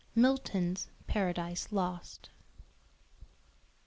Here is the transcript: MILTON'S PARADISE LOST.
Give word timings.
MILTON'S 0.15 0.87
PARADISE 1.05 1.67
LOST. 1.71 2.31